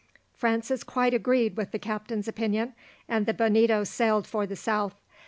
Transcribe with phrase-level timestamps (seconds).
[0.33, 2.73] Francis quite agreed with the captain's opinion,
[3.07, 4.95] and the Bonito sailed for the south.